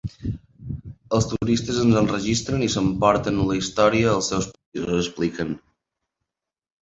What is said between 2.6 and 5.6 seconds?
i s’emporten la història als seus països, expliquen.